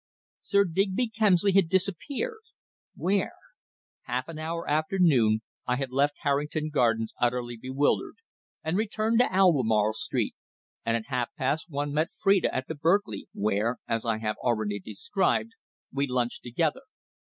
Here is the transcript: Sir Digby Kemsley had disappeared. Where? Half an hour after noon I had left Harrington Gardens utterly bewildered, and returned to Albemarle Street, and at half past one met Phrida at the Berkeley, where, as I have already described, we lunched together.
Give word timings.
Sir 0.41 0.65
Digby 0.65 1.09
Kemsley 1.09 1.53
had 1.53 1.69
disappeared. 1.69 2.41
Where? 2.95 3.33
Half 4.05 4.29
an 4.29 4.39
hour 4.39 4.67
after 4.67 4.97
noon 4.97 5.43
I 5.67 5.75
had 5.75 5.91
left 5.91 6.21
Harrington 6.21 6.71
Gardens 6.71 7.13
utterly 7.21 7.55
bewildered, 7.55 8.15
and 8.63 8.77
returned 8.79 9.19
to 9.19 9.31
Albemarle 9.31 9.93
Street, 9.93 10.33
and 10.83 10.97
at 10.97 11.05
half 11.09 11.29
past 11.37 11.69
one 11.69 11.93
met 11.93 12.09
Phrida 12.17 12.51
at 12.51 12.65
the 12.67 12.73
Berkeley, 12.73 13.27
where, 13.31 13.77
as 13.87 14.03
I 14.03 14.17
have 14.17 14.37
already 14.37 14.79
described, 14.79 15.51
we 15.93 16.07
lunched 16.07 16.41
together. 16.41 16.81